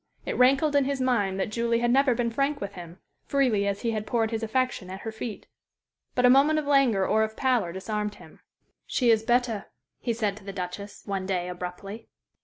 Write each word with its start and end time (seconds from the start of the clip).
It 0.25 0.35
rankled 0.35 0.75
in 0.75 0.85
his 0.85 0.99
mind 0.99 1.39
that 1.39 1.51
Julie 1.51 1.77
had 1.77 1.91
never 1.91 2.15
been 2.15 2.31
frank 2.31 2.59
with 2.59 2.73
him, 2.73 2.97
freely 3.27 3.67
as 3.67 3.81
he 3.81 3.91
had 3.91 4.07
poured 4.07 4.31
his 4.31 4.41
affection 4.41 4.89
at 4.89 5.01
her 5.01 5.11
feet. 5.11 5.45
But 6.15 6.25
a 6.25 6.29
moment 6.31 6.57
of 6.57 6.65
languor 6.65 7.05
or 7.07 7.21
of 7.21 7.37
pallor 7.37 7.71
disarmed 7.71 8.15
him. 8.15 8.39
"She 8.87 9.11
is 9.11 9.21
better," 9.21 9.67
he 9.99 10.11
said 10.13 10.35
to 10.37 10.43
the 10.43 10.53
Duchess 10.53 11.03
one 11.05 11.27
day, 11.27 11.47
abruptly. 11.47 12.07